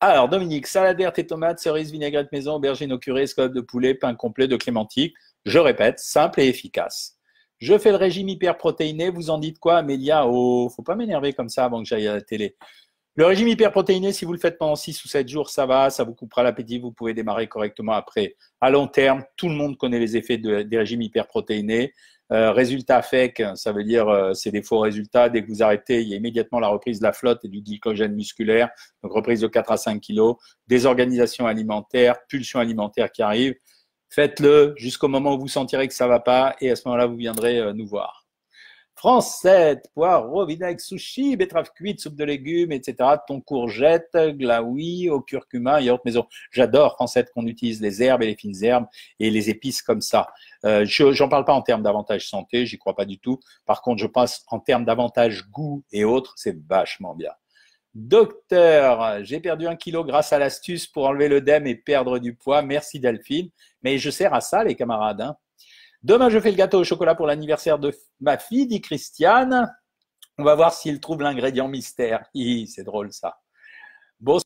[0.00, 3.94] Alors, Dominique, salade verte et tomates, cerises, vinaigrette maison, aubergine au curé, scalope de poulet,
[3.94, 5.10] pain complet de clémentine.
[5.44, 7.20] Je répète, simple et efficace.
[7.58, 9.10] Je fais le régime hyperprotéiné.
[9.10, 10.26] Vous en dites quoi, Amélia?
[10.26, 12.56] Oh, faut pas m'énerver comme ça avant que j'aille à la télé.
[13.18, 16.04] Le régime hyperprotéiné, si vous le faites pendant 6 ou 7 jours, ça va, ça
[16.04, 18.36] vous coupera l'appétit, vous pouvez démarrer correctement après.
[18.60, 21.94] À long terme, tout le monde connaît les effets des régimes hyperprotéinés.
[22.30, 25.30] Euh, résultat FEC, ça veut dire euh, c'est des faux résultats.
[25.30, 27.62] Dès que vous arrêtez, il y a immédiatement la reprise de la flotte et du
[27.62, 28.68] glycogène musculaire,
[29.02, 33.54] donc reprise de 4 à 5 kilos, désorganisation alimentaire, pulsion alimentaire qui arrive.
[34.10, 37.16] Faites-le jusqu'au moment où vous sentirez que ça va pas et à ce moment-là, vous
[37.16, 38.25] viendrez euh, nous voir.
[38.96, 42.96] Francette, poireaux, vinaigre, sushi, betterave cuite, soupe de légumes, etc.
[43.28, 46.26] Ton courgette, glaoui, au curcuma, yaourt maison.
[46.50, 48.86] J'adore, Francette, qu'on utilise les herbes et les fines herbes
[49.20, 50.28] et les épices comme ça.
[50.64, 53.38] Euh, je n'en parle pas en termes d'avantages santé, j'y crois pas du tout.
[53.66, 57.32] Par contre, je pense en termes d'avantages goût et autres, c'est vachement bien.
[57.94, 62.62] Docteur, j'ai perdu un kilo grâce à l'astuce pour enlever l'œdème et perdre du poids.
[62.62, 63.50] Merci Delphine.
[63.82, 65.20] Mais je sers à ça, les camarades.
[65.20, 65.36] Hein.
[66.06, 69.74] Demain, je fais le gâteau au chocolat pour l'anniversaire de ma fille, dit Christiane.
[70.38, 72.22] On va voir s'il trouve l'ingrédient mystère.
[72.32, 73.40] c'est drôle ça.
[74.20, 74.44] Bonsoir,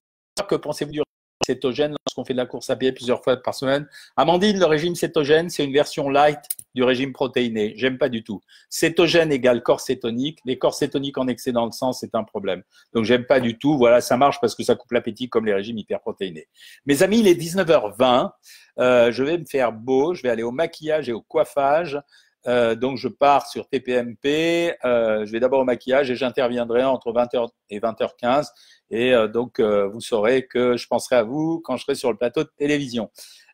[0.48, 1.02] que pensez-vous du
[1.44, 3.88] cétogène lorsqu'on fait de la course à pied plusieurs fois par semaine.
[4.16, 6.40] Amandine, le régime cétogène, c'est une version light
[6.74, 7.72] du régime protéiné.
[7.76, 8.40] J'aime pas du tout.
[8.68, 10.38] Cétogène égale corps cétonique.
[10.44, 12.62] Les corps cétoniques en excès dans le sang, c'est un problème.
[12.92, 13.76] Donc j'aime pas du tout.
[13.76, 16.48] Voilà, ça marche parce que ça coupe l'appétit comme les régimes hyperprotéinés.
[16.86, 18.30] Mes amis, il est 19h20.
[18.78, 20.14] Euh, je vais me faire beau.
[20.14, 21.98] Je vais aller au maquillage et au coiffage.
[22.46, 27.12] Euh, donc je pars sur TPMP, euh, je vais d'abord au maquillage et j'interviendrai entre
[27.12, 28.48] 20h et 20h15.
[28.90, 32.10] Et euh, donc euh, vous saurez que je penserai à vous quand je serai sur
[32.10, 33.10] le plateau de télévision.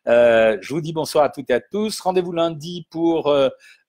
[0.07, 1.99] Euh, je vous dis bonsoir à toutes et à tous.
[1.99, 3.33] Rendez-vous lundi pour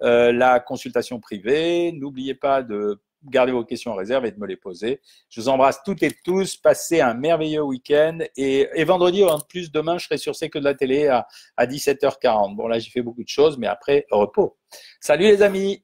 [0.00, 1.92] la consultation privée.
[1.92, 5.00] N'oubliez pas de garder vos questions en réserve et de me les poser.
[5.28, 6.56] Je vous embrasse toutes et tous.
[6.56, 8.18] Passez un merveilleux week-end.
[8.36, 11.26] Et, et, vendredi, en plus, demain, je serai sur C'est de la télé à,
[11.56, 12.56] à 17h40.
[12.56, 14.56] Bon, là, j'ai fait beaucoup de choses, mais après, repos.
[15.00, 15.82] Salut les amis